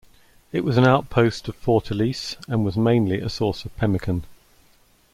It 0.51 0.63
was 0.63 0.77
an 0.77 0.83
outpost 0.83 1.47
of 1.47 1.55
Fort 1.55 1.91
Ellice 1.91 2.35
and 2.47 2.65
was 2.65 2.75
mainly 2.75 3.19
a 3.21 3.29
source 3.29 3.65
of 3.65 3.77
pemmican. 3.77 4.23